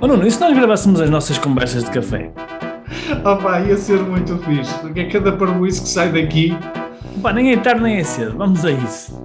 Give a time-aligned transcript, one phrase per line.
[0.00, 2.32] Oh Nuno, e se nós gravássemos as nossas conversas de café?
[3.24, 6.50] Opa, ia ser muito fixe, porque é cada parboice que sai daqui.
[7.20, 9.20] Pá, nem é tarde nem é cedo, vamos a isso.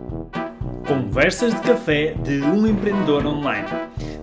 [0.87, 3.67] Conversas de café de um empreendedor online.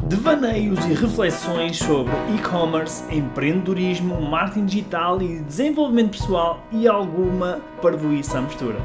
[0.08, 8.42] Devaneios e reflexões sobre e-commerce, empreendedorismo, marketing digital e desenvolvimento pessoal e alguma parvoíça à
[8.42, 8.78] mistura.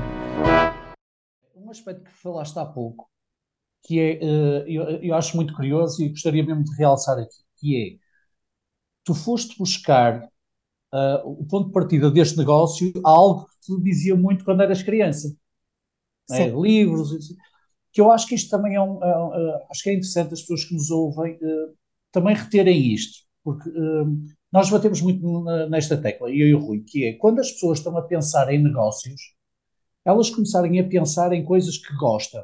[1.56, 3.10] Um aspecto que falaste há pouco,
[3.84, 7.96] que é, eh, eu, eu acho muito curioso e gostaria mesmo de realçar aqui, que
[7.96, 7.98] é,
[9.04, 10.24] tu foste buscar
[10.94, 14.84] uh, o ponto de partida deste negócio a algo que te dizia muito quando eras
[14.84, 15.36] criança.
[16.30, 16.48] É?
[16.50, 17.12] Livros,
[17.92, 20.42] que eu acho que isto também é um, é, uh, acho que é interessante as
[20.42, 21.76] pessoas que nos ouvem uh,
[22.12, 23.70] também reterem isto, porque
[24.52, 27.80] nós batemos muito nesta tecla, e eu e o Rui, que é quando as pessoas
[27.80, 29.36] estão a pensar em negócios,
[30.06, 32.42] elas começarem a pensar em coisas que gostam,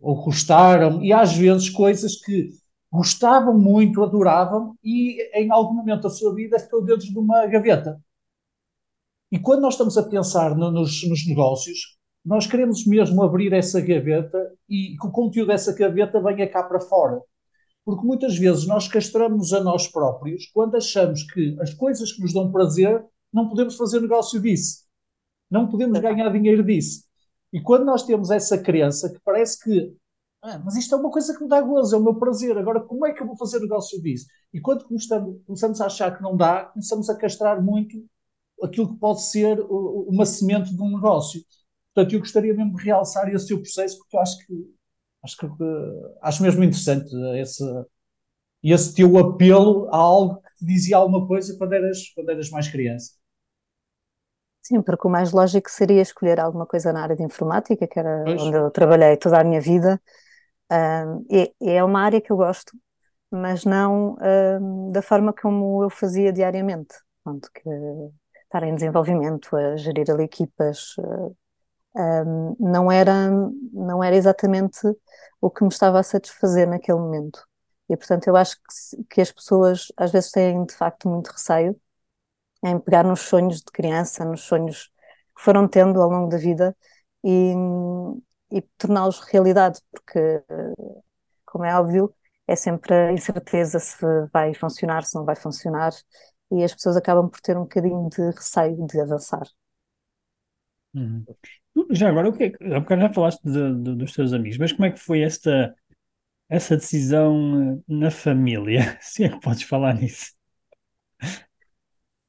[0.00, 2.48] ou gostaram, e às vezes coisas que
[2.90, 8.02] gostavam muito, adoravam e em algum momento da sua vida ficou dentro de uma gaveta.
[9.30, 13.80] E quando nós estamos a pensar no, nos, nos, negócios, nós queremos mesmo abrir essa
[13.80, 17.20] gaveta e que o conteúdo dessa gaveta venha cá para fora.
[17.84, 22.32] Porque muitas vezes nós castramos a nós próprios quando achamos que as coisas que nos
[22.32, 24.84] dão prazer não podemos fazer negócio disso.
[25.48, 27.04] Não podemos ganhar dinheiro disso.
[27.52, 29.94] E quando nós temos essa crença que parece que
[30.42, 32.56] ah, mas isto é uma coisa que me dá gozo, é o meu prazer.
[32.56, 34.26] Agora, como é que eu vou fazer negócio disso?
[34.52, 37.96] E quando começamos, a achar que não dá, começamos a castrar muito
[38.62, 41.42] aquilo que pode ser uma semente de um negócio.
[41.94, 44.54] Portanto, eu gostaria mesmo de realçar esse seu processo, porque eu acho que
[45.22, 45.46] acho, que,
[46.22, 47.64] acho mesmo interessante esse,
[48.62, 52.68] esse teu apelo a algo que te dizia alguma coisa quando eras, quando eras mais
[52.68, 53.12] criança.
[54.62, 58.22] Sim, porque o mais lógico seria escolher alguma coisa na área de informática, que era
[58.24, 58.42] pois.
[58.42, 60.00] onde eu trabalhei toda a minha vida,
[60.70, 62.72] um, é, é uma área que eu gosto,
[63.30, 64.16] mas não
[64.60, 66.94] um, da forma como eu fazia diariamente.
[67.24, 67.62] Pronto, que
[68.44, 70.94] estar em desenvolvimento, a gerir ali equipas,
[71.94, 73.30] um, não era,
[73.72, 74.80] não era exatamente
[75.40, 77.44] o que me estava a satisfazer naquele momento.
[77.88, 81.76] E, portanto, eu acho que, que as pessoas às vezes têm de facto muito receio
[82.64, 84.90] em pegar nos sonhos de criança, nos sonhos
[85.36, 86.76] que foram tendo ao longo da vida
[87.24, 87.54] e,
[88.50, 90.42] e torná-los realidade, porque,
[91.44, 92.14] como é óbvio,
[92.46, 95.92] é sempre a incerteza se vai funcionar, se não vai funcionar,
[96.50, 99.46] e as pessoas acabam por ter um bocadinho de receio de avançar.
[100.94, 101.24] Uhum.
[101.90, 104.58] Já agora, o que é que, há bocado já falaste de, de, dos teus amigos,
[104.58, 105.74] mas como é que foi esta,
[106.48, 108.98] essa decisão eh, na família?
[109.02, 110.32] Se é que podes falar nisso.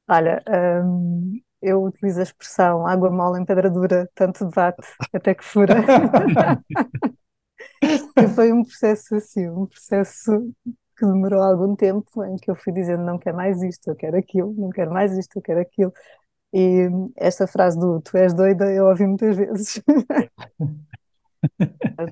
[0.08, 0.42] Olha,
[0.84, 5.74] hum, eu utilizo a expressão água mole em pedra dura, tanto debate até que fura.
[7.82, 10.52] e foi um processo assim, um processo
[10.96, 14.16] que demorou algum tempo em que eu fui dizendo não quero mais isto, eu quero
[14.16, 15.92] aquilo, não quero mais isto, eu quero aquilo.
[16.52, 19.82] E esta frase do tu és doida eu ouvi muitas vezes.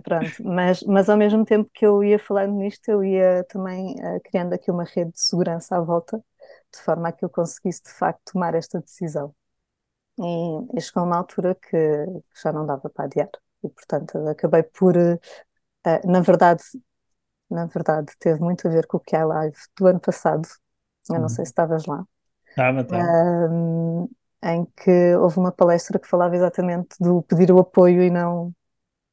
[0.05, 4.21] Pronto, mas, mas ao mesmo tempo que eu ia falando nisto, eu ia também uh,
[4.25, 6.19] criando aqui uma rede de segurança à volta,
[6.73, 9.35] de forma a que eu conseguisse de facto tomar esta decisão.
[10.23, 13.31] E, e chegou uma altura que, que já não dava para adiar.
[13.65, 15.19] E, portanto, acabei por, uh,
[16.05, 16.63] na verdade,
[17.51, 20.47] na verdade, teve muito a ver com o que é a live do ano passado.
[21.09, 21.29] Eu não uhum.
[21.29, 22.07] sei se estavas lá.
[22.49, 23.03] Estava, estava.
[23.03, 24.11] Uh,
[24.43, 28.55] em que houve uma palestra que falava exatamente do pedir o apoio e não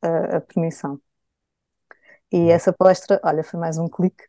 [0.01, 0.99] a, a permissão.
[2.31, 2.49] E uhum.
[2.51, 4.23] essa palestra, olha, foi mais um clique.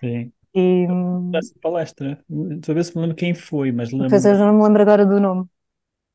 [0.00, 0.32] Sim.
[0.54, 0.86] E,
[1.34, 4.10] essa palestra, estou a ver se me lembro quem foi, mas lembro.
[4.10, 5.46] Pois eu já não me lembro agora do nome.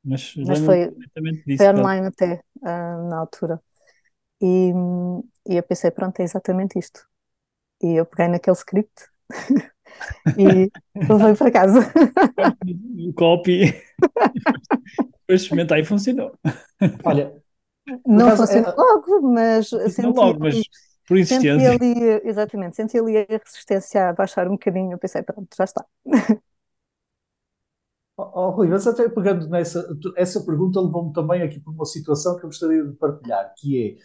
[0.04, 0.92] Mas, mas foi,
[1.46, 3.60] disso, foi online até uh, na altura.
[4.42, 4.72] E,
[5.48, 7.08] e eu pensei, pronto, é exatamente isto.
[7.82, 8.94] E eu peguei naquele script
[10.38, 10.70] e
[11.10, 11.92] levei para casa.
[13.08, 13.74] O copy.
[15.22, 16.38] Depois experimentar e funcionou.
[17.04, 17.34] Olha,
[18.06, 18.76] não funcionou é...
[18.76, 20.62] logo, mas senti, logo, mas
[21.08, 21.60] por existência.
[21.60, 24.94] Senti ali, exatamente, senti ali a resistência a baixar um bocadinho.
[24.94, 25.86] Eu pensei, pronto, já está.
[28.18, 29.86] Oh, Rui, mas até pegando nessa
[30.16, 33.98] essa pergunta levou-me também aqui para uma situação que eu gostaria de partilhar, que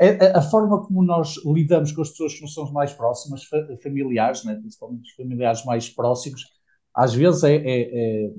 [0.00, 3.44] é a, a, forma como nós lidamos com as pessoas que nos são mais próximas,
[3.82, 6.46] familiares, né, principalmente os familiares mais próximos,
[6.94, 8.30] às vezes é, é, é,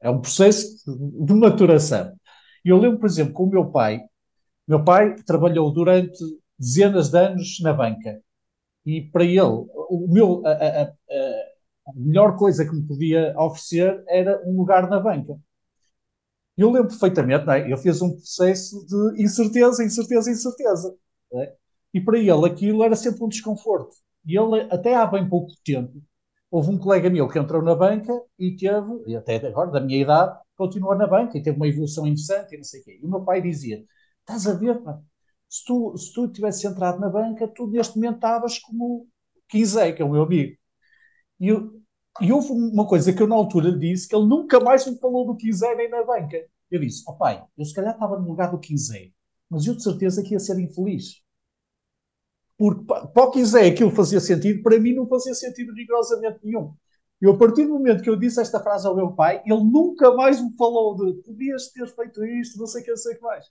[0.00, 0.84] é um processo
[1.24, 2.12] de maturação.
[2.64, 4.00] E eu lembro, por exemplo, com o meu pai,
[4.66, 6.18] meu pai trabalhou durante
[6.58, 8.22] dezenas de anos na banca.
[8.84, 14.42] E para ele, o meu, a, a, a, melhor coisa que me podia oferecer era
[14.46, 15.38] um lugar na banca.
[16.56, 17.60] Eu lembro perfeitamente, não é?
[17.60, 20.96] ele fez um processo de incerteza, incerteza, incerteza.
[21.34, 21.54] É?
[21.94, 23.96] E para ele aquilo era sempre um desconforto.
[24.26, 26.02] E ele, até há bem pouco tempo,
[26.50, 30.00] houve um colega meu que entrou na banca e teve, e até agora, da minha
[30.02, 32.98] idade, continuou na banca e teve uma evolução interessante e não sei o quê.
[33.02, 33.84] E o meu pai dizia:
[34.20, 35.00] Estás a ver, pá,
[35.48, 39.08] se tu, se tu tivesse entrado na banca, tu neste momento estavas como
[39.48, 40.56] Quinzé, que é o meu amigo.
[41.40, 41.48] E,
[42.20, 45.26] e houve uma coisa que eu na altura disse, que ele nunca mais me falou
[45.26, 46.38] do Quinzé nem na banca.
[46.70, 49.10] Eu disse, ó oh, pai, eu se calhar estava no lugar do Quinzé,
[49.48, 51.22] mas eu de certeza que ia ser infeliz.
[52.58, 56.74] Porque para o Quinzé aquilo fazia sentido, para mim não fazia sentido rigorosamente nenhum.
[57.20, 60.12] E a partir do momento que eu disse esta frase ao meu pai, ele nunca
[60.14, 63.16] mais me falou de podias ter feito isto, não sei o que, não sei o
[63.16, 63.44] que mais.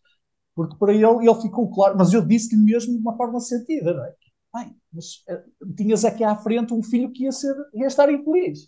[0.58, 4.04] Porque para ele, ele ficou claro, mas eu disse-lhe mesmo de uma forma sentida, não
[4.04, 4.16] é?
[4.52, 8.68] Pai, mas uh, tinhas aqui à frente um filho que ia, ser, ia estar infeliz.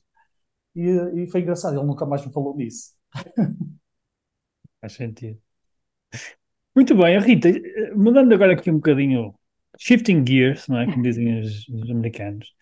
[0.75, 2.94] E, e foi engraçado, ele nunca mais me falou nisso.
[4.80, 5.41] Faz sentido.
[6.75, 7.50] Muito bem, Rita,
[7.95, 9.33] mudando agora aqui um bocadinho,
[9.80, 10.85] shifting gears, não é?
[10.85, 12.53] Como dizem os, os americanos.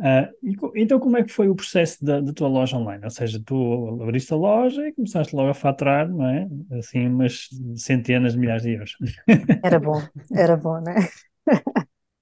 [0.00, 3.04] Uh, então, como é que foi o processo da, da, tua loja online?
[3.04, 6.48] Ou seja, tu abriste a loja e começaste logo a faturar, não é?
[6.78, 8.96] Assim, umas centenas de milhares de euros.
[9.62, 10.02] Era bom,
[10.34, 11.08] era bom, não é?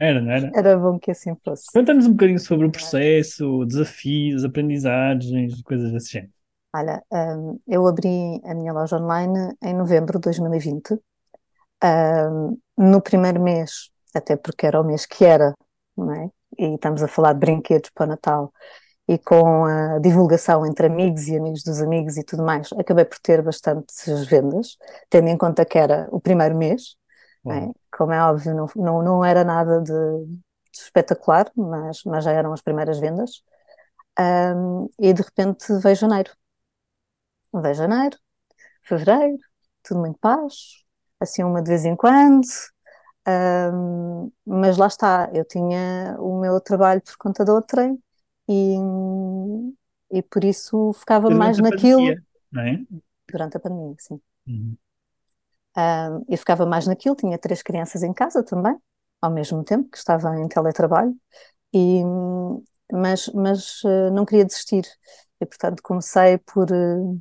[0.01, 0.51] Era, não era?
[0.55, 1.67] Era bom que assim fosse.
[1.73, 6.33] Conta-nos um bocadinho sobre o processo, desafios, aprendizagens, coisas desse género.
[6.75, 10.99] Olha, um, eu abri a minha loja online em novembro de 2020.
[11.83, 15.53] Um, no primeiro mês, até porque era o mês que era,
[16.05, 16.31] não é?
[16.59, 18.53] e estamos a falar de brinquedos para Natal,
[19.07, 23.19] e com a divulgação entre amigos e amigos dos amigos e tudo mais, acabei por
[23.19, 24.77] ter bastantes vendas,
[25.09, 26.97] tendo em conta que era o primeiro mês.
[27.47, 27.71] É?
[27.97, 32.53] Como é óbvio, não, não, não era nada de, de, espetacular, mas, mas já eram
[32.53, 33.43] as primeiras vendas.
[34.21, 36.31] Um, e de repente veio janeiro.
[37.55, 38.19] Veio janeiro,
[38.83, 39.39] fevereiro,
[39.83, 40.85] tudo muito paz,
[41.21, 42.47] assim uma de vez em quando,
[43.29, 47.99] um, mas lá está, eu tinha o meu trabalho por conta de outrem
[48.49, 48.77] e,
[50.11, 51.99] e por isso ficava Durante mais naquilo.
[51.99, 52.81] pandemia, não é?
[53.31, 54.21] Durante a pandemia, sim.
[54.47, 54.77] Uhum.
[55.77, 58.77] Um, eu ficava mais naquilo, tinha três crianças em casa também,
[59.21, 61.15] ao mesmo tempo que estava em teletrabalho,
[61.73, 62.03] e,
[62.91, 64.87] mas, mas uh, não queria desistir.
[65.41, 67.21] E portanto comecei por uh,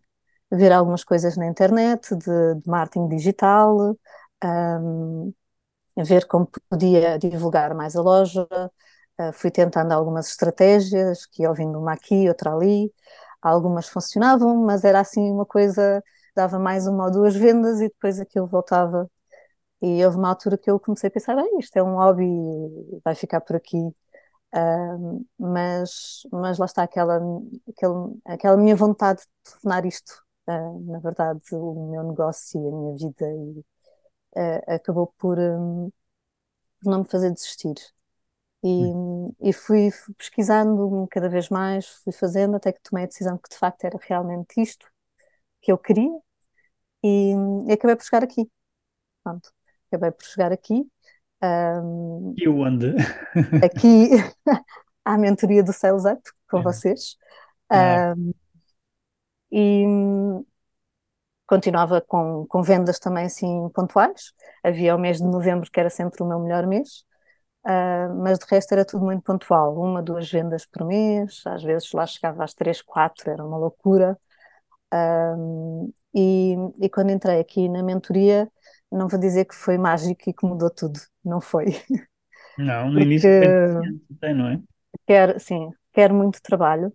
[0.51, 3.95] ver algumas coisas na internet de, de marketing digital.
[4.43, 5.33] Um,
[6.03, 8.47] ver como podia divulgar mais a loja.
[9.19, 12.93] Uh, fui tentando algumas estratégias, que ouvindo uma aqui, outra ali.
[13.41, 16.03] Algumas funcionavam, mas era assim uma coisa,
[16.35, 19.09] dava mais uma ou duas vendas e depois aquilo voltava.
[19.81, 22.25] E houve uma altura que eu comecei a pensar, bem, isto é um hobby,
[23.03, 23.77] vai ficar por aqui.
[24.55, 27.19] Uh, mas, mas lá está aquela,
[27.69, 32.71] aquela, aquela minha vontade de tornar isto, uh, na verdade, o meu negócio e a
[32.71, 33.65] minha vida e
[34.37, 35.91] uh, acabou por, um,
[36.81, 37.75] por, não me fazer desistir.
[38.63, 39.33] E, hum.
[39.39, 43.57] e fui pesquisando cada vez mais, fui fazendo até que tomei a decisão que de
[43.57, 44.87] facto era realmente isto
[45.61, 46.11] que eu queria
[47.03, 47.33] e,
[47.67, 48.49] e acabei por chegar aqui.
[49.23, 49.51] Pronto,
[49.87, 50.87] acabei por chegar aqui.
[51.41, 52.95] Um, e onde?
[53.63, 54.09] aqui
[55.05, 56.63] à mentoria do Sales Up com é.
[56.63, 57.17] vocês.
[57.71, 58.13] É.
[59.51, 59.85] E,
[61.47, 64.33] continuava com, com vendas também assim pontuais.
[64.63, 67.03] Havia o mês de novembro que era sempre o meu melhor mês,
[67.65, 69.75] uh, mas de resto era tudo muito pontual.
[69.75, 74.17] Uma, duas vendas por mês, às vezes lá chegava às três, quatro, era uma loucura.
[74.93, 78.49] Uh, e, e quando entrei aqui na mentoria,
[78.91, 81.65] não vou dizer que foi mágico e que mudou tudo, não foi.
[82.57, 83.29] Não, no início
[84.19, 84.59] tem, não é?
[85.05, 86.91] Quer, sim, quer muito trabalho.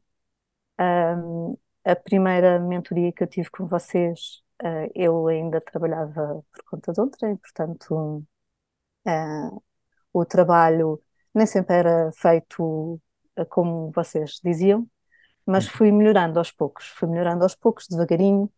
[0.80, 6.92] Um, a primeira mentoria que eu tive com vocês uh, eu ainda trabalhava por conta
[6.92, 8.24] de outra e, portanto,
[9.06, 9.62] uh,
[10.12, 11.02] o trabalho
[11.34, 13.00] nem sempre era feito
[13.38, 14.88] uh, como vocês diziam,
[15.46, 18.50] mas fui melhorando aos poucos, fui melhorando aos poucos, devagarinho.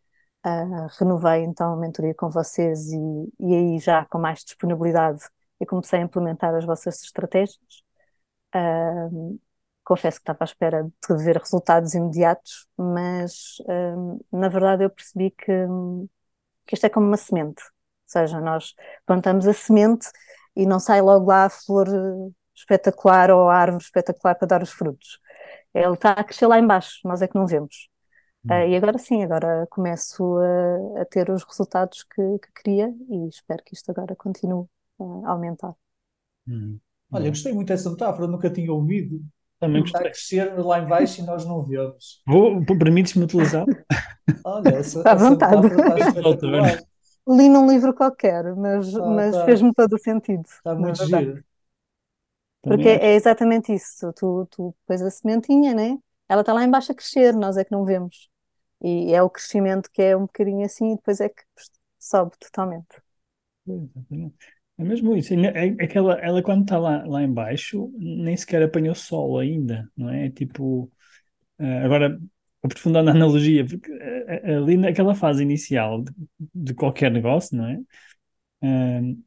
[0.98, 2.98] renovei então a mentoria com vocês e,
[3.40, 5.24] e aí já com mais disponibilidade
[5.60, 7.58] eu comecei a implementar as vossas estratégias.
[8.54, 9.40] Uh,
[9.84, 15.30] confesso que estava à espera de ver resultados imediatos, mas hum, na verdade eu percebi
[15.30, 15.52] que,
[16.66, 17.70] que isto é como uma semente, ou
[18.06, 18.74] seja, nós
[19.06, 20.08] plantamos a semente
[20.56, 21.86] e não sai logo lá a flor
[22.54, 25.18] espetacular ou a árvore espetacular para dar os frutos.
[25.74, 27.88] Ele está a crescer lá embaixo, nós é que não vemos.
[28.44, 28.50] Hum.
[28.50, 33.28] Uh, e agora sim, agora começo a, a ter os resultados que, que, queria e
[33.28, 34.66] espero que isto agora continue
[35.24, 35.74] a aumentar.
[36.46, 36.78] Hum.
[37.10, 39.20] Olha, gostei muito dessa metáfora, nunca tinha ouvido.
[39.66, 42.22] Também está a crescer lá embaixo e nós não vemos.
[42.26, 43.64] Vou, permites-me utilizar?
[44.44, 45.68] Olha, essa, está à vontade.
[47.26, 49.44] Li num livro qualquer, mas, ah, mas tá.
[49.46, 50.44] fez-me todo o sentido.
[50.44, 51.42] Está muito giro.
[52.62, 54.12] Porque é, é exatamente isso.
[54.12, 55.98] Tu, tu pões a sementinha, né?
[56.28, 58.28] Ela está lá embaixo a crescer, nós é que não vemos.
[58.82, 61.42] E é o crescimento que é um bocadinho assim e depois é que
[61.98, 63.02] sobe totalmente.
[63.66, 64.53] Exatamente.
[64.76, 65.32] É mesmo isso.
[65.34, 69.90] É, é que ela, ela quando está lá, lá embaixo, nem sequer apanhou sol ainda,
[69.96, 70.30] não é?
[70.30, 70.90] Tipo.
[71.58, 72.20] Uh, agora,
[72.62, 76.12] aprofundando a analogia, porque uh, ali naquela fase inicial de,
[76.54, 77.80] de qualquer negócio, não é?
[78.62, 79.22] Uh,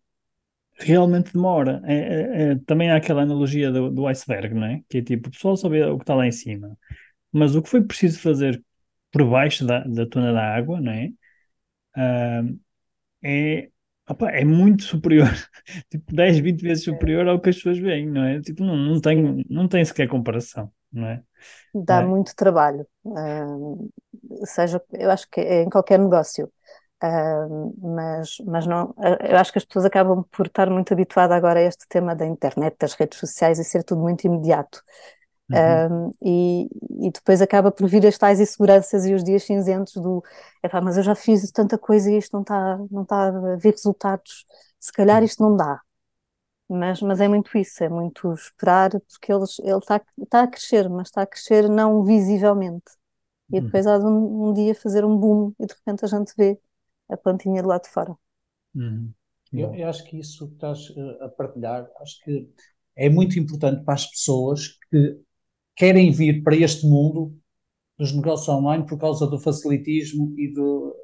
[0.80, 1.82] realmente demora.
[1.86, 4.84] É, é, é, também há aquela analogia do, do iceberg, não é?
[4.90, 6.78] Que é tipo, o pessoal só vê o que está lá em cima.
[7.32, 8.64] Mas o que foi preciso fazer
[9.12, 11.12] por baixo da, da tona da água, não é?
[13.24, 13.70] é
[14.10, 15.28] Opa, é muito superior,
[15.92, 18.40] tipo 10, 20 vezes superior ao que as pessoas veem, não é?
[18.40, 21.22] Tipo, não, não, tem, não tem sequer comparação, não é?
[21.74, 22.06] Dá é.
[22.06, 22.88] muito trabalho,
[24.46, 26.50] seja, eu acho que é em qualquer negócio,
[27.04, 28.96] uh, mas, mas não,
[29.30, 32.26] eu acho que as pessoas acabam por estar muito habituadas agora a este tema da
[32.26, 34.82] internet, das redes sociais e ser tudo muito imediato.
[35.50, 36.10] Uhum.
[36.10, 36.70] Um, e,
[37.08, 40.22] e, depois acaba por vir as tais inseguranças e os dias cinzentos do
[40.62, 43.72] epá, mas eu já fiz tanta coisa e isto não está não tá a ver
[43.72, 44.46] resultados,
[44.78, 45.82] se calhar isto não dá.
[46.70, 50.90] Mas, mas é muito isso, é muito esperar, porque eles, ele está tá a crescer,
[50.90, 52.92] mas está a crescer não visivelmente.
[53.50, 53.64] E uhum.
[53.64, 56.60] depois há de um, um, dia fazer um boom e de repente a gente vê
[57.10, 58.14] a plantinha do lado de fora.
[58.76, 59.14] Uhum.
[59.54, 62.52] Eu, eu, acho que isso que estás eh, a partilhar, acho que
[62.98, 65.22] é muito importante para as pessoas que
[65.78, 67.34] querem vir para este mundo
[67.98, 70.96] dos negócios online por causa do facilitismo e do,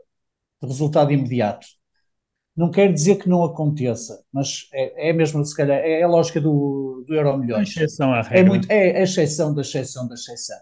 [0.60, 1.66] do resultado imediato.
[2.56, 6.42] Não quer dizer que não aconteça, mas é, é mesmo, se calhar, é a lógica
[6.42, 7.70] do, do euro milhões.
[7.70, 8.40] A exceção à regra.
[8.40, 10.60] É, muito, é a exceção da exceção da exceção.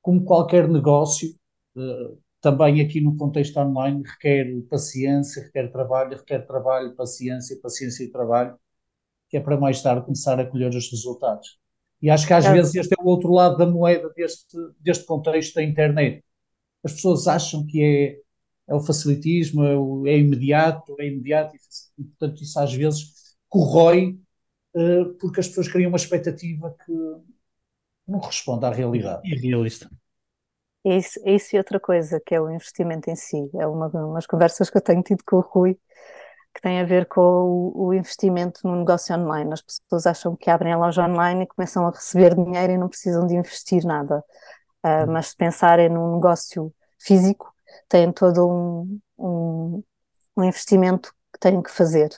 [0.00, 1.34] Como qualquer negócio,
[1.76, 8.10] uh, também aqui no contexto online requer paciência, requer trabalho, requer trabalho, paciência, paciência e
[8.10, 8.58] trabalho,
[9.28, 11.59] que é para mais tarde começar a colher os resultados.
[12.02, 12.52] E acho que às é.
[12.52, 16.24] vezes este é o outro lado da moeda deste, deste contexto da internet.
[16.82, 21.54] As pessoas acham que é, é o facilitismo, é, o, é imediato, é imediato,
[21.98, 24.18] e, portanto isso às vezes corrói
[24.74, 26.92] uh, porque as pessoas criam uma expectativa que
[28.08, 29.28] não responde à realidade.
[29.28, 29.90] Irrealista.
[30.84, 33.50] Isso, isso e outra coisa, que é o investimento em si.
[33.54, 35.78] É uma, umas conversas que eu tenho tido com o Rui,
[36.54, 39.52] que tem a ver com o, o, investimento no negócio online.
[39.52, 42.88] As pessoas acham que abrem a loja online e começam a receber dinheiro e não
[42.88, 44.24] precisam de investir nada.
[44.84, 47.54] Uh, mas se pensarem num negócio físico,
[47.88, 49.84] têm todo um, um,
[50.36, 52.10] um investimento que têm que fazer.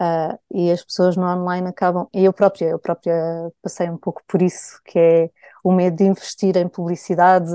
[0.00, 3.14] Uh, e as pessoas no online acabam, e eu própria, eu própria
[3.62, 5.30] passei um pouco por isso, que é
[5.62, 7.52] o medo de investir em publicidade,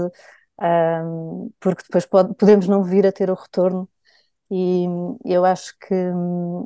[0.62, 3.90] um, porque depois pode, podemos não vir a ter o retorno
[4.50, 4.86] e
[5.26, 5.96] eu acho que,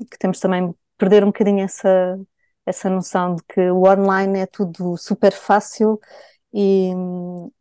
[0.09, 2.19] que temos também perder um bocadinho essa,
[2.65, 6.00] essa noção de que o online é tudo super fácil
[6.53, 6.91] e,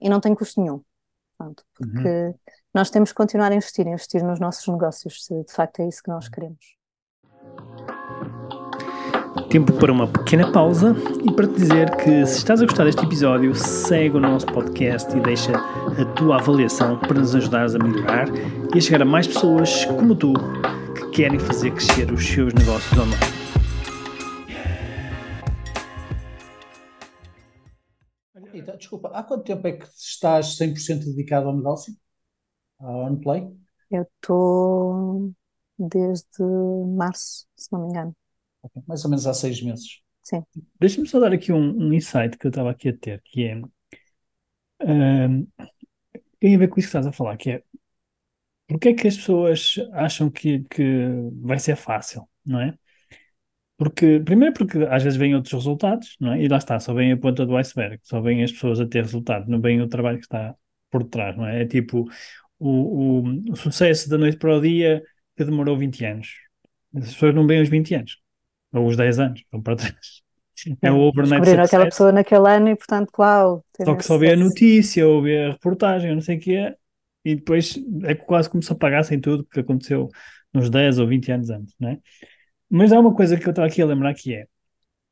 [0.00, 0.82] e não tem custo nenhum.
[1.38, 2.34] Pronto, porque uhum.
[2.74, 6.02] nós temos que continuar a investir, investir nos nossos negócios, se de facto é isso
[6.02, 6.76] que nós queremos.
[9.50, 10.94] Tempo para uma pequena pausa
[11.28, 15.10] e para te dizer que se estás a gostar deste episódio, segue o nosso podcast
[15.16, 18.28] e deixa a tua avaliação para nos ajudares a melhorar
[18.72, 20.34] e a chegar a mais pessoas como tu
[20.94, 23.40] que querem fazer crescer os seus negócios online.
[28.54, 31.92] Então, desculpa, há quanto tempo é que estás 100% dedicado ao negócio?
[32.78, 33.52] Ao OnPlay?
[33.90, 35.32] Eu estou
[35.76, 36.44] desde
[36.96, 38.19] março, se não me engano.
[38.62, 38.82] Okay.
[38.86, 40.00] Mais ou menos há seis meses.
[40.22, 40.42] Sim.
[40.78, 43.60] Deixa-me só dar aqui um, um, insight que eu estava aqui a ter, que é.
[44.82, 45.46] Um,
[46.38, 47.62] tem a ver com isso que estás a falar, que é.
[48.68, 51.06] Porquê é que as pessoas acham que, que
[51.42, 52.74] vai ser fácil, não é?
[53.76, 56.42] Porque, primeiro porque às vezes vêm outros resultados, não é?
[56.42, 59.02] E lá está, só vem a ponta do iceberg, só vêm as pessoas a ter
[59.02, 60.54] resultado, não vem o trabalho que está
[60.90, 61.62] por trás, não é?
[61.62, 62.06] É tipo
[62.58, 65.02] o, o, o sucesso da noite para o dia
[65.36, 66.28] que demorou 20 anos.
[66.94, 68.19] As pessoas não veem os 20 anos
[68.72, 70.22] ou os 10 anos, vão para trás.
[70.82, 73.64] É o overnight Descobriram aquela pessoa naquele ano e, portanto, uau.
[73.82, 76.54] Só que só vê a notícia ou vê a reportagem, ou não sei o que
[76.54, 76.74] é,
[77.24, 80.08] e depois é quase como se apagassem tudo que aconteceu
[80.52, 81.98] nos 10 ou 20 anos antes, não é?
[82.68, 84.46] Mas há uma coisa que eu estava aqui a lembrar que é,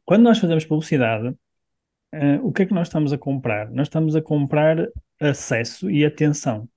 [0.04, 3.70] quando nós fazemos publicidade, uh, o que é que nós estamos a comprar?
[3.70, 4.86] Nós estamos a comprar
[5.20, 6.68] acesso e atenção.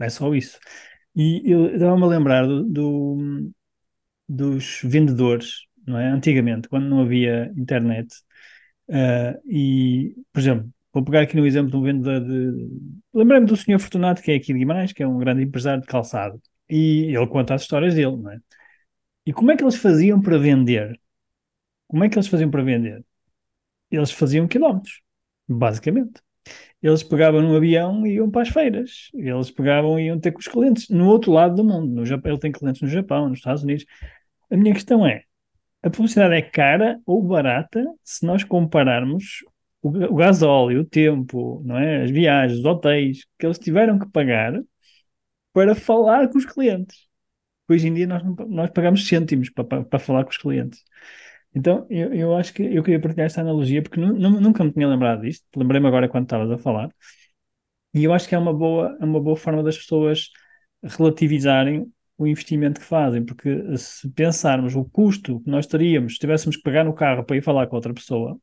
[0.00, 0.58] É só isso.
[1.14, 3.50] E eu estava-me a lembrar do, do,
[4.28, 6.08] dos vendedores não é?
[6.10, 8.08] Antigamente, quando não havia internet,
[8.88, 12.68] uh, e, por exemplo, vou pegar aqui no exemplo de um vendedor de.
[13.14, 15.88] Lembrei-me do senhor Fortunato, que é aqui de Guimarães, que é um grande empresário de
[15.88, 18.38] calçado, e ele conta as histórias dele, não é?
[19.26, 20.98] E como é que eles faziam para vender?
[21.88, 23.04] Como é que eles faziam para vender?
[23.90, 25.00] eles faziam quilómetros,
[25.48, 26.20] basicamente.
[26.82, 29.10] Eles pegavam no avião e iam para as feiras.
[29.14, 31.92] Eles pegavam e iam ter com os clientes no outro lado do mundo.
[31.92, 33.84] No Japão, ele tem clientes no Japão, nos Estados Unidos.
[34.50, 35.24] A minha questão é:
[35.82, 39.44] a publicidade é cara ou barata se nós compararmos
[39.82, 42.02] o, o gasóleo, o tempo, não é?
[42.02, 44.60] as viagens, os hotéis que eles tiveram que pagar
[45.52, 47.06] para falar com os clientes.
[47.68, 50.82] Hoje em dia nós, nós pagamos cêntimos para, para, para falar com os clientes.
[51.54, 55.22] Então, eu, eu acho que eu queria partilhar esta analogia porque nunca me tinha lembrado
[55.22, 55.46] disto.
[55.56, 56.90] Lembrei-me agora quando estavas a falar.
[57.94, 60.30] E eu acho que é uma boa, é uma boa forma das pessoas
[60.82, 66.56] relativizarem o investimento que fazem, porque se pensarmos o custo que nós teríamos se tivéssemos
[66.56, 68.36] que pegar no carro para ir falar com outra pessoa,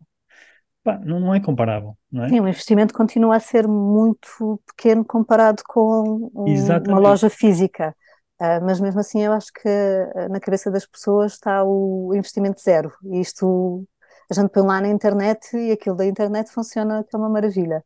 [0.82, 2.30] pá, não, não é comparável, não é?
[2.30, 6.46] Sim, o investimento continua a ser muito pequeno comparado com um,
[6.88, 7.94] uma loja física.
[8.40, 12.62] Uh, mas mesmo assim eu acho que uh, na cabeça das pessoas está o investimento
[12.62, 12.92] zero.
[13.04, 13.86] E isto
[14.30, 17.84] a gente põe lá na internet e aquilo da internet funciona que é uma maravilha.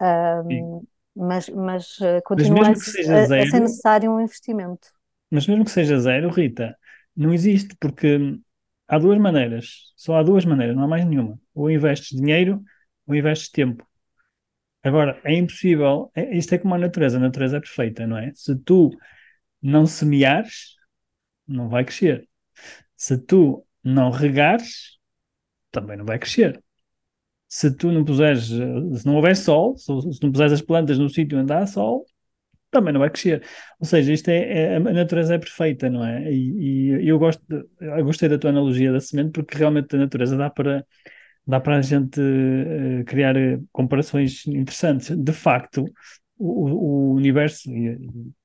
[0.00, 0.84] Uh,
[1.14, 4.88] mas mas continua mas a, a ser necessário um investimento.
[5.30, 6.76] Mas mesmo que seja zero, Rita,
[7.16, 8.18] não existe, porque
[8.88, 11.38] há duas maneiras, só há duas maneiras, não há mais nenhuma.
[11.54, 12.62] Ou investes dinheiro
[13.06, 13.86] ou investes tempo.
[14.82, 18.32] Agora, é impossível, é, isto é como a natureza, a natureza é perfeita, não é?
[18.34, 18.90] Se tu
[19.62, 20.76] não semeares,
[21.46, 22.28] não vai crescer.
[22.96, 24.98] Se tu não regares,
[25.70, 26.62] também não vai crescer.
[27.48, 29.90] Se tu não puseres, se não houver sol, se
[30.22, 32.06] não puseres as plantas no sítio onde há sol,
[32.70, 33.42] também não vai crescer.
[33.78, 36.32] Ou seja, isto é, é a natureza é perfeita, não é?
[36.32, 39.98] E, e eu gosto, de, eu gostei da tua analogia da semente porque realmente a
[39.98, 40.86] natureza dá para
[41.46, 43.34] dá para a gente uh, criar
[43.72, 45.10] comparações interessantes.
[45.16, 45.84] De facto,
[46.38, 47.68] o, o universo,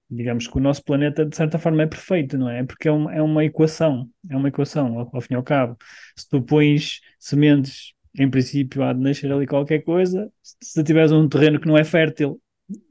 [0.09, 2.63] digamos que o nosso planeta de certa forma é perfeito, não é?
[2.63, 5.77] Porque é uma, é uma equação, é uma equação ao, ao fim e ao cabo.
[6.15, 11.27] Se tu pões sementes, em princípio há de nascer ali qualquer coisa, se tiveres um
[11.27, 12.41] terreno que não é fértil,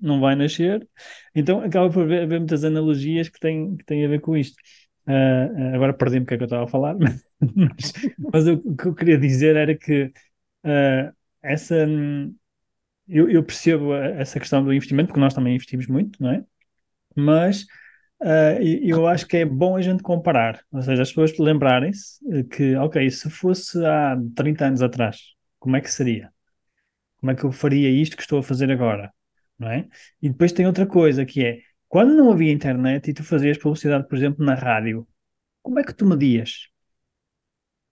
[0.00, 0.88] não vai nascer,
[1.34, 4.56] então acaba por haver, haver muitas analogias que têm, que têm a ver com isto.
[5.06, 6.96] Uh, agora perdi-me o que é que eu estava a falar,
[7.40, 10.04] mas, mas o, que eu queria dizer era que
[10.64, 11.86] uh, essa
[13.06, 16.44] eu, eu, percebo essa questão do investimento, porque nós também investimos muito, não é?
[17.16, 17.62] mas
[18.22, 22.74] uh, eu acho que é bom a gente comparar, ou seja, as pessoas lembrarem-se que,
[22.76, 25.18] ok, se fosse há 30 anos atrás,
[25.58, 26.32] como é que seria?
[27.18, 29.12] Como é que eu faria isto que estou a fazer agora?
[29.58, 29.88] Não é?
[30.20, 34.08] E depois tem outra coisa que é, quando não havia internet e tu fazias publicidade,
[34.08, 35.06] por exemplo, na rádio,
[35.62, 36.68] como é que tu medias?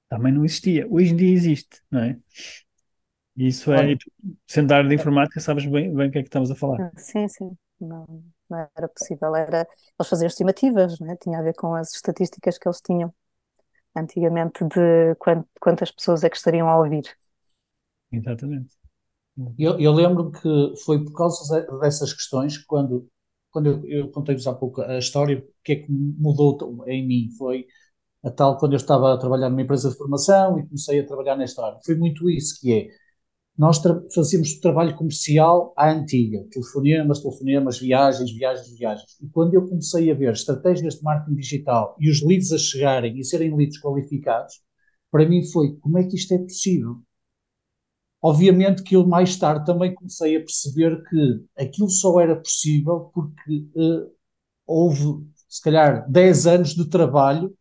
[0.08, 0.86] Também não existia.
[0.88, 2.18] Hoje em dia existe, não é?
[3.36, 3.96] Isso é,
[4.46, 6.92] sendo da área de informática, sabes bem, bem o que é que estamos a falar.
[6.98, 7.56] Sim, sim.
[7.80, 8.06] Não,
[8.48, 9.66] não era possível, era
[9.98, 11.16] eles faziam estimativas, né?
[11.16, 13.12] tinha a ver com as estatísticas que eles tinham
[13.96, 15.14] antigamente de
[15.60, 17.04] quantas pessoas é que estariam a ouvir.
[18.10, 18.81] Exatamente.
[19.58, 23.08] Eu, eu lembro que foi por causa dessas questões que quando,
[23.50, 27.30] quando eu, eu contei-vos há pouco a história, o que é que mudou em mim
[27.38, 27.66] foi
[28.24, 31.36] a tal quando eu estava a trabalhar numa empresa de formação e comecei a trabalhar
[31.36, 31.80] nesta área.
[31.84, 32.88] Foi muito isso que é,
[33.58, 33.80] nós
[34.14, 39.20] fazíamos trabalho comercial à antiga, telefonemas, telefonemas, viagens, viagens, viagens.
[39.22, 43.18] E quando eu comecei a ver estratégias de marketing digital e os leads a chegarem
[43.18, 44.60] e serem leads qualificados,
[45.10, 47.02] para mim foi como é que isto é possível?
[48.22, 53.66] Obviamente que eu mais tarde também comecei a perceber que aquilo só era possível porque
[53.74, 54.10] uh,
[54.64, 57.52] houve, se calhar, 10 anos de trabalho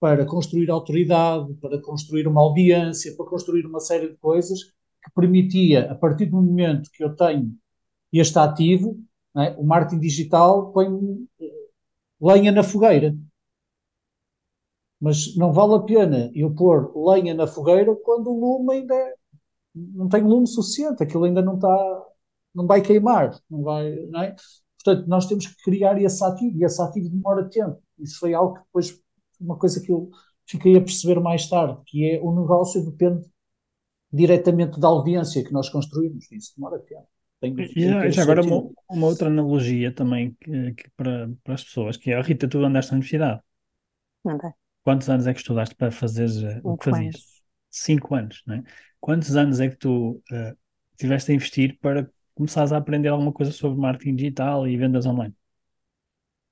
[0.00, 5.90] para construir autoridade, para construir uma audiência, para construir uma série de coisas que permitia,
[5.90, 7.56] a partir do momento que eu tenho
[8.12, 8.98] este ativo,
[9.36, 9.50] é?
[9.56, 10.88] o marketing digital põe
[11.40, 11.68] eh,
[12.20, 13.16] lenha na fogueira.
[15.00, 19.14] Mas não vale a pena eu pôr lenha na fogueira quando o lume ainda é,
[19.94, 22.04] não tem lume suficiente, aquilo ainda não está,
[22.54, 24.34] não vai queimar, não vai, não é?
[24.82, 27.82] Portanto, nós temos que criar esse ativo, e esse ativo demora tempo.
[27.98, 29.00] Isso foi algo que depois,
[29.40, 30.10] uma coisa que eu
[30.46, 33.26] fiquei a perceber mais tarde, que é o negócio depende
[34.12, 36.30] diretamente da audiência que nós construímos.
[36.32, 37.06] Isso demora tempo.
[37.76, 42.10] e já agora uma, uma, outra analogia também que, que para, para, as pessoas, que
[42.10, 43.42] é a Rita, tu andaste na universidade.
[44.24, 44.50] Andei.
[44.82, 46.28] Quantos anos é que estudaste para fazer
[46.64, 47.37] o que fazias?
[47.70, 48.62] Cinco anos, não é?
[49.00, 50.56] Quantos anos é que tu uh,
[50.96, 55.34] tiveste a investir para começares a aprender alguma coisa sobre marketing digital e vendas online?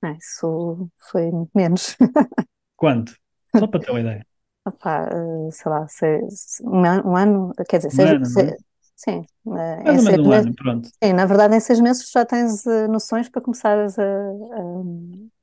[0.01, 1.95] Ah, isso foi menos.
[2.75, 3.13] Quanto?
[3.53, 4.25] Só para ter uma ideia.
[4.65, 5.07] Opa,
[5.47, 8.57] eh, sei lá, seis, um, ano, quer dizer, seis, ano, seis, é?
[8.95, 9.25] sim,
[9.57, 10.89] eh, Mais ou menos um ano, pronto.
[11.03, 14.83] Sim, na verdade, em seis meses já tens noções para começares a, a,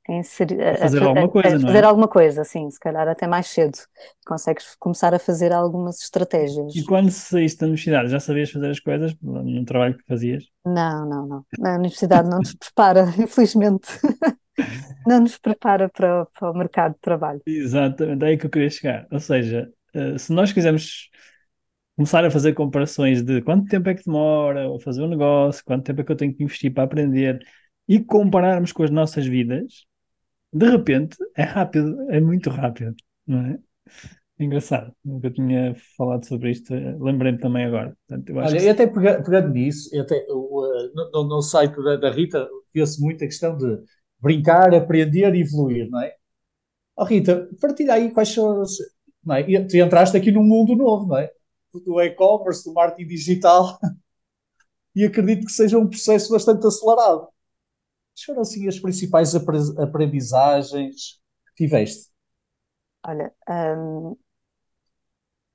[0.09, 1.87] inserir, a fazer a, alguma coisa, a, não fazer é?
[1.87, 3.77] alguma coisa, sim, se calhar até mais cedo.
[4.25, 6.75] Consegues começar a fazer algumas estratégias.
[6.75, 10.45] E quando saíste da universidade, já sabias fazer as coisas no trabalho que fazias?
[10.65, 11.45] Não, não, não.
[11.65, 13.87] A universidade não nos prepara, infelizmente.
[15.05, 17.41] Não nos prepara para, para o mercado de trabalho.
[17.45, 19.05] Exatamente, é aí que eu queria chegar.
[19.11, 21.09] Ou seja, eh, se nós quisermos
[21.95, 25.83] começar a fazer comparações de quanto tempo é que demora a fazer um negócio, quanto
[25.85, 27.45] tempo é que eu tenho que investir para aprender
[27.87, 29.85] e compararmos com as nossas vidas,
[30.55, 32.95] de repente é rápido, é muito rápido,
[33.27, 33.59] não é?
[34.39, 37.95] Engraçado, nunca tinha falado sobre isto, lembrei-me também agora.
[38.07, 38.63] Portanto, Olha, que...
[38.63, 43.57] e até pegando nisso, até, no, no, site da, da Rita, vê-se muito a questão
[43.57, 43.79] de
[44.19, 46.13] brincar, aprender e evoluir, não é?
[46.95, 48.77] Oh, Rita, partilha aí quais são os.
[49.23, 49.43] Não é?
[49.43, 51.29] Tu entraste aqui num mundo novo, não é?
[51.85, 53.77] Do e-commerce, do marketing digital,
[54.95, 57.27] e acredito que seja um processo bastante acelerado.
[58.15, 62.09] Quais foram assim as principais aprendizagens que tiveste?
[63.05, 63.33] Olha,
[63.77, 64.15] hum,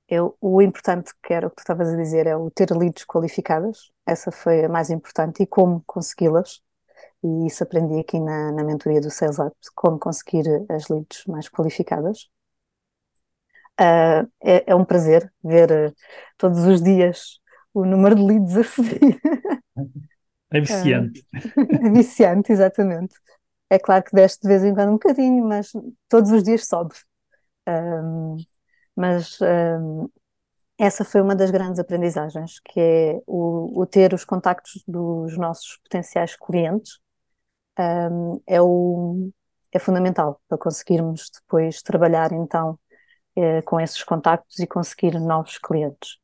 [0.06, 3.04] eu, o importante que era o que tu estavas a dizer é o ter leads
[3.06, 6.60] qualificadas, essa foi a mais importante, e como consegui-las,
[7.24, 11.48] e isso aprendi aqui na, na mentoria do Sales Up, como conseguir as leads mais
[11.48, 12.28] qualificadas.
[13.80, 15.94] Uh, é, é, um prazer ver uh,
[16.36, 17.40] todos os dias
[17.72, 19.18] o número de leads a subir.
[20.50, 21.20] É viciante.
[21.34, 23.14] Uh, é viciante, exatamente.
[23.68, 25.72] É claro que desce de vez em quando um bocadinho, mas
[26.08, 26.94] todos os dias sobe.
[27.68, 28.36] Um,
[28.96, 30.08] mas um,
[30.78, 35.78] essa foi uma das grandes aprendizagens, que é o, o ter os contactos dos nossos
[35.84, 36.98] potenciais clientes
[37.78, 39.30] um, é, o,
[39.72, 42.78] é fundamental para conseguirmos depois trabalhar então
[43.36, 46.18] eh, com esses contactos e conseguir novos clientes,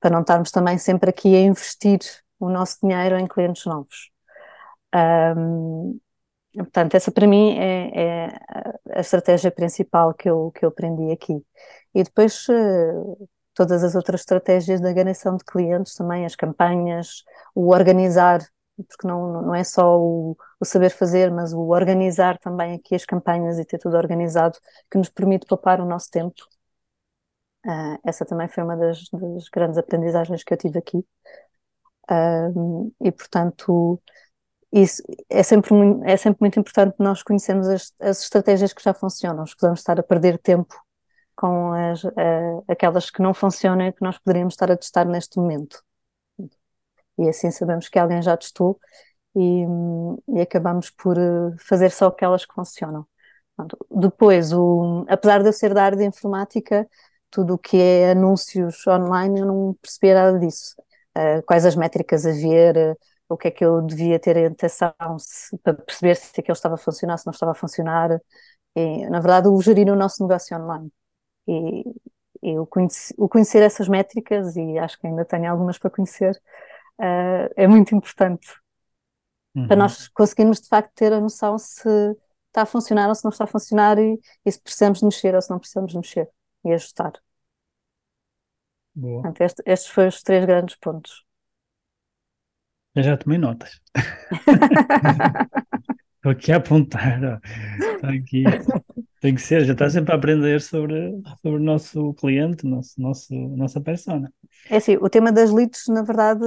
[0.00, 2.00] para não estarmos também sempre aqui a investir
[2.38, 4.10] o nosso dinheiro em clientes novos.
[4.94, 5.98] Um,
[6.56, 8.40] Portanto, essa para mim é, é,
[8.94, 11.44] a estratégia principal que eu, que eu aprendi aqui.
[11.94, 17.72] E depois uh, todas as outras estratégias da ganhação de clientes também, as campanhas, o
[17.72, 18.40] organizar,
[18.88, 23.04] porque não, não é só o, o, saber fazer, mas o organizar também aqui as
[23.04, 24.58] campanhas e ter tudo organizado,
[24.90, 26.36] que nos permite poupar o nosso tempo.
[27.66, 31.04] Uh, essa também foi uma das, das, grandes aprendizagens que eu tive aqui.
[33.00, 34.00] E, portanto,
[34.72, 39.44] isso é sempre, é sempre muito importante nós conhecermos as, as estratégias que já funcionam,
[39.44, 40.74] escusamos estar a perder tempo
[41.34, 45.38] com as, uh, aquelas que não funcionam e que nós poderíamos estar a testar neste
[45.38, 45.82] momento.
[47.18, 48.78] E assim sabemos que alguém já testou
[49.34, 49.64] e,
[50.28, 53.06] e acabamos por eh, fazer só aquelas que funcionam.
[53.90, 56.88] Depois, o, apesar de eu ser da área de informática,
[57.30, 60.74] tudo o que é anúncios online eu não percebia nada disso.
[61.16, 62.98] Uh, quais as métricas a ver,
[63.28, 66.74] o que é que eu devia ter em atenção se, para perceber se aquilo estava
[66.74, 68.20] a funcionar, se não estava a funcionar.
[68.74, 70.92] E, na verdade, o gerir o nosso negócio online.
[71.48, 71.84] E,
[72.42, 76.36] e o, conheci, o, conhecer essas métricas, e acho que ainda tenho algumas para conhecer,
[77.00, 78.48] uh, é muito importante
[79.56, 79.66] uhum.
[79.66, 81.88] para nós conseguirmos de facto ter a noção se
[82.48, 85.42] está a funcionar ou se não está a funcionar e, e se precisamos mexer ou
[85.42, 86.28] se não precisamos mexer
[86.64, 87.12] e ajustar.
[88.96, 89.22] Boa.
[89.22, 91.24] Portanto, este, estes foram os três grandes pontos.
[92.94, 93.80] Eu já tomei notas.
[96.16, 97.40] Estou aqui a apontar.
[97.78, 98.42] Está aqui.
[99.20, 103.34] Tem que ser, já está sempre a aprender sobre, sobre o nosso cliente, nosso, nosso,
[103.34, 104.32] nossa persona.
[104.68, 106.44] É assim, o tema das leads, na verdade,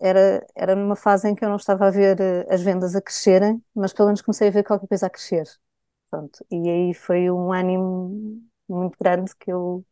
[0.00, 3.02] era, era numa fase em que eu não estava a ver eh, as vendas a
[3.02, 5.44] crescerem, mas pelo menos comecei a ver qualquer coisa a crescer.
[6.10, 6.44] Pronto.
[6.50, 9.84] E aí foi um ânimo muito grande que eu.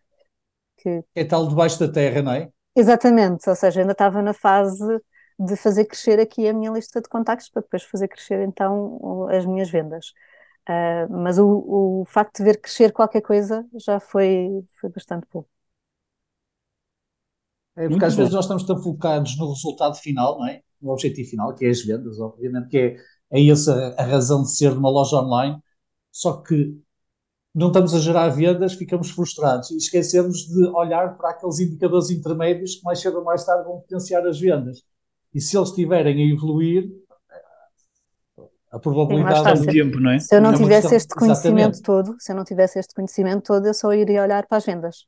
[0.77, 1.03] Que...
[1.15, 2.51] É tal debaixo da terra, não é?
[2.75, 4.85] Exatamente, ou seja, ainda estava na fase
[5.39, 9.45] de fazer crescer aqui a minha lista de contactos para depois fazer crescer então as
[9.47, 10.13] minhas vendas.
[10.69, 15.45] Uh, mas o, o facto de ver crescer qualquer coisa já foi, foi bastante bom.
[17.77, 20.63] É porque Muito às vezes nós estamos tão focados no resultado final, não é?
[20.81, 22.97] No objetivo final, que é as vendas, obviamente que é,
[23.31, 25.59] é essa a razão de ser de uma loja online,
[26.11, 26.81] só que
[27.57, 32.77] não estamos a gerar vendas, ficamos frustrados e esquecemos de olhar para aqueles indicadores intermédios
[32.77, 34.83] que mais cedo ou mais tarde vão potenciar as vendas.
[35.33, 36.87] E se eles estiverem a evoluir,
[38.71, 40.19] a probabilidade Sim, tempo, não é?
[40.19, 41.83] Se eu não, tivesse questão, este conhecimento exatamente.
[41.83, 45.07] todo, se eu não tivesse este conhecimento todo, eu só iria olhar para as vendas.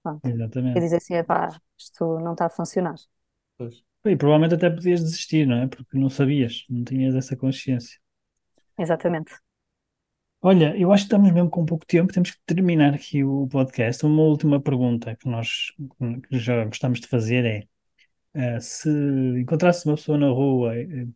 [0.00, 0.24] Pronto.
[0.24, 0.78] Exatamente.
[0.78, 2.94] E dizer assim, pá, isto não está a funcionar.
[3.56, 3.82] Pois.
[4.06, 5.66] E provavelmente até podias desistir, não é?
[5.66, 7.98] Porque não sabias, não tinhas essa consciência.
[8.78, 9.32] Exatamente.
[10.40, 14.06] Olha, eu acho que estamos mesmo com pouco tempo, temos que terminar aqui o podcast.
[14.06, 15.72] Uma última pergunta que nós
[16.28, 17.68] que já gostamos de fazer é
[18.34, 18.88] Uh, se
[19.40, 21.14] encontrasse uma pessoa na rua uh,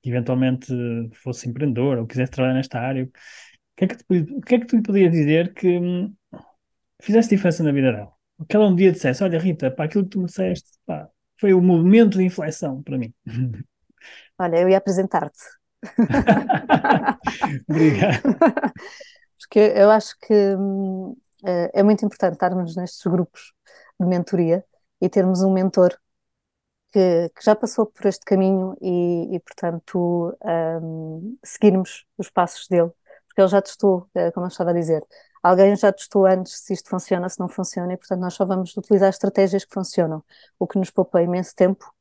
[0.00, 0.72] que eventualmente
[1.14, 3.10] fosse empreendedor ou quisesse trabalhar nesta área, o
[3.76, 4.04] que é que, tu,
[4.38, 6.14] o que, é que tu podias dizer que hum,
[7.02, 8.12] fizesse diferença na vida dela?
[8.48, 11.08] Que ela um dia dissesse, olha Rita, para aquilo que tu me disseste, pá,
[11.38, 13.12] foi o momento de inflexão para mim.
[14.38, 15.38] Olha, eu ia apresentar-te.
[17.68, 18.22] Obrigado.
[19.38, 23.52] Porque eu acho que hum, é, é muito importante estarmos nestes grupos
[24.00, 24.64] de mentoria
[25.00, 25.96] e termos um mentor
[26.92, 30.36] que, que já passou por este caminho e, e portanto,
[30.82, 32.90] um, seguirmos os passos dele,
[33.26, 35.04] porque ele já testou, eh, como eu estava a dizer,
[35.42, 38.76] alguém já testou antes se isto funciona, se não funciona, e portanto nós só vamos
[38.76, 40.24] utilizar estratégias que funcionam,
[40.58, 41.93] o que nos poupa imenso tempo.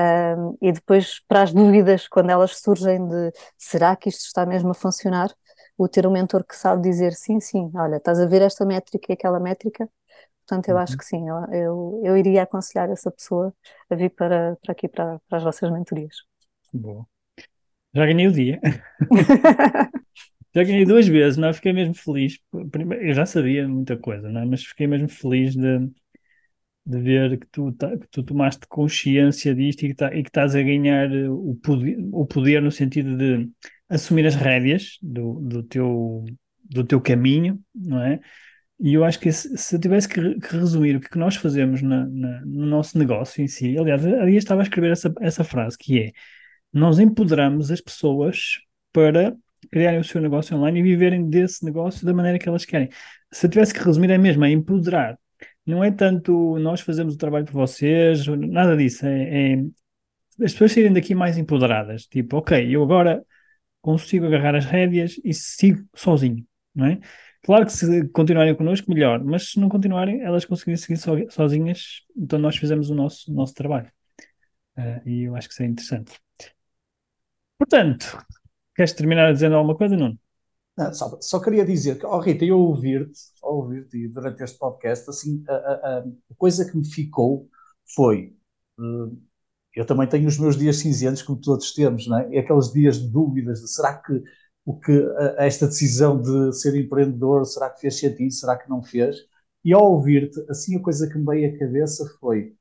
[0.00, 4.70] Um, e depois, para as dúvidas, quando elas surgem de será que isto está mesmo
[4.70, 5.30] a funcionar,
[5.76, 9.06] o ter um mentor que sabe dizer sim, sim, olha, estás a ver esta métrica
[9.10, 9.88] e aquela métrica,
[10.50, 10.82] Portanto, eu uhum.
[10.82, 13.54] acho que sim, eu, eu, eu, iria aconselhar essa pessoa
[13.88, 16.16] a vir para, para aqui, para, para as vossas mentorias.
[16.72, 17.06] Boa.
[17.94, 18.60] Já ganhei o dia.
[20.52, 21.48] já ganhei duas vezes, não?
[21.48, 21.52] É?
[21.52, 22.40] Fiquei mesmo feliz.
[22.72, 24.44] Primeiro, eu já sabia muita coisa, não é?
[24.44, 25.88] mas fiquei mesmo feliz de,
[26.84, 30.54] de ver que tu, que tu tomaste consciência disto e que, tá, e que estás
[30.54, 33.48] a ganhar o poder, o poder no sentido de
[33.88, 36.24] assumir as rédeas do, do, teu,
[36.64, 38.20] do teu caminho, não é?
[38.82, 41.82] E eu acho que se, se eu tivesse que, que, resumir o que nós fazemos
[41.82, 45.76] na, na, no nosso negócio em si, aliás, ali estava a escrever essa, essa frase,
[45.78, 46.12] que é
[46.72, 48.60] nós empoderamos as pessoas
[48.92, 49.36] para
[49.70, 52.88] criarem o seu negócio online e viverem desse negócio da maneira que elas querem.
[53.32, 55.18] Se eu tivesse que resumir, é mesmo, é empoderar.
[55.70, 59.06] Não é tanto nós fazemos o trabalho por vocês, nada disso.
[59.06, 59.56] É, é
[60.42, 62.06] as pessoas saírem daqui mais empoderadas.
[62.06, 63.24] Tipo, ok, eu agora
[63.80, 67.00] consigo agarrar as rédeas e sigo sozinho, não é?
[67.42, 72.02] Claro que se continuarem connosco, melhor, mas se não continuarem, elas conseguirem seguir so, sozinhas,
[72.16, 73.90] então nós fizemos o nosso, nosso trabalho.
[74.76, 76.20] Uh, e eu acho que isso é interessante.
[77.58, 78.18] Portanto,
[78.74, 80.18] queres terminar dizendo alguma coisa, Nuno?
[80.80, 85.44] Não, só, só, queria dizer que, oh Rita, eu ouvir-te, ouvir-te durante este podcast, assim,
[85.48, 86.04] a, a, a,
[86.38, 87.48] coisa que me ficou
[87.94, 88.34] foi,
[88.78, 89.16] uh,
[89.76, 92.30] eu também tenho os meus dias cinzentos, como todos temos, não é?
[92.30, 94.22] E aqueles dias de dúvidas, de será que
[94.64, 94.92] o que
[95.38, 99.16] esta decisão de ser empreendedor, será que fez sentido, será que não fez?
[99.64, 102.54] E ao ouvir-te, assim a coisa que me veio à cabeça foi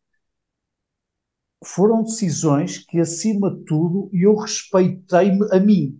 [1.63, 5.99] foram decisões que, acima de tudo, eu respeitei-me a mim.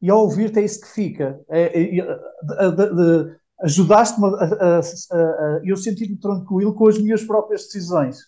[0.00, 1.40] E ao ouvir-te é isso que fica.
[1.48, 8.18] É, é, Ajudaste-me a, a, a, a, eu sentir-me tranquilo com as minhas próprias decisões.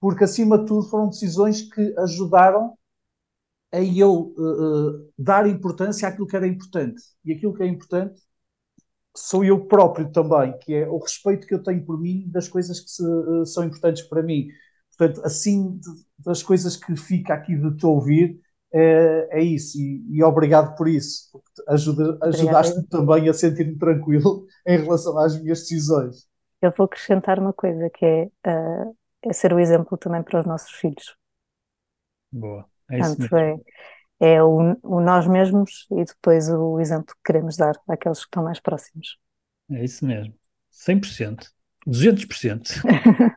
[0.00, 2.74] Porque, acima de tudo, foram decisões que ajudaram
[3.72, 7.02] a eu uh, dar importância àquilo que era importante.
[7.24, 8.20] E aquilo que é importante
[9.14, 12.80] sou eu próprio também, que é o respeito que eu tenho por mim das coisas
[12.80, 14.48] que se, uh, são importantes para mim.
[14.96, 18.40] Portanto, assim, de, das coisas que fica aqui de te ouvir,
[18.72, 19.78] é, é isso.
[19.78, 25.40] E, e, obrigado por isso, porque ajuda, ajudaste-me também a sentir-me tranquilo em relação às
[25.40, 26.28] minhas decisões.
[26.62, 30.46] Eu vou acrescentar uma coisa, que é, uh, é ser o exemplo também para os
[30.46, 31.16] nossos filhos.
[32.30, 32.66] Boa.
[32.90, 33.64] É isso Portanto, mesmo.
[34.20, 38.26] é, é o, o nós mesmos e depois o exemplo que queremos dar àqueles que
[38.26, 39.18] estão mais próximos.
[39.70, 40.34] É isso mesmo.
[40.70, 41.48] 100%.
[41.86, 42.82] 200%.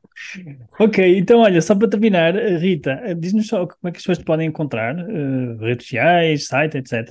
[0.80, 4.26] ok, então olha, só para terminar, Rita, diz-nos só como é que as pessoas te
[4.26, 7.10] podem encontrar, uh, redes sociais, site, etc.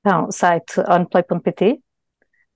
[0.00, 1.78] Então, site onplay.pt, uh,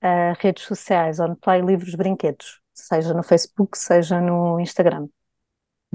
[0.03, 5.07] eh, redes sociais onplay livros brinquedos, seja no Facebook, seja no Instagram.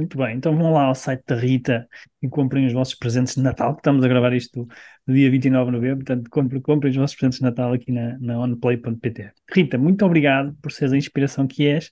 [0.02, 1.88] Muito bem, então vão lá ao site da Rita
[2.24, 4.68] e comprem os vossos presentes de Natal, que estamos a gravar isto
[5.06, 8.18] no dia 29 de novembro, portanto comprem, comprem os vossos presentes de Natal aqui na,
[8.18, 9.32] na onplay.pt.
[9.48, 11.92] Rita, muito obrigado por seres a inspiração que és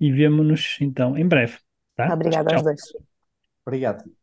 [0.00, 1.58] e vemo-nos então em breve.
[1.94, 2.14] Tá?
[2.14, 2.80] Obrigada aos dois.
[3.66, 4.21] Obrigado.